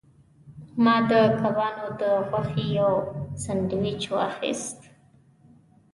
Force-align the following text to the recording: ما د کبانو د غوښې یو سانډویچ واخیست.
ما 0.83 0.95
د 1.09 1.11
کبانو 1.39 1.87
د 2.01 2.03
غوښې 2.27 2.65
یو 2.79 2.93
سانډویچ 3.43 4.01
واخیست. 4.13 4.79